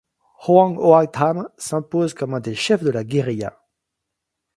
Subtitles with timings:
[0.45, 3.61] Hoàng Hoa Thám s'impose comme un des chefs de la guérilla.